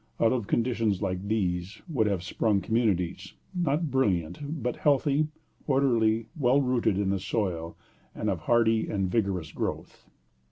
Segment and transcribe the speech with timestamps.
[0.19, 5.27] Out of conditions like these would have sprung communities, not brilliant, but healthy,
[5.67, 7.77] orderly, well rooted in the soil,
[8.15, 10.09] and of hardy and vigorous growth.